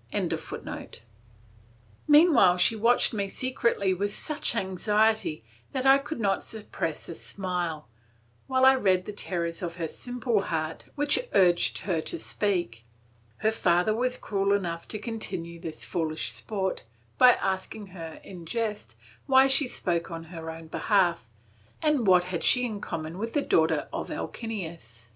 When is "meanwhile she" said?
2.08-2.74